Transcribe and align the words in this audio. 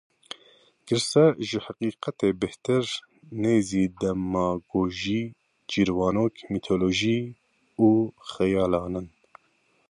Girse 0.87 1.23
ji 1.47 1.57
heqîqetê 1.65 2.29
bêhtir, 2.41 2.85
nêzî 3.41 3.83
demagojî, 4.01 5.23
çîrvanok, 5.69 6.33
mîtolojî 6.51 7.19
û 7.87 7.89
xeyalan 8.31 8.93
in. 8.99 9.07